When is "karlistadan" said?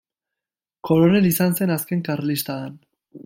2.09-2.75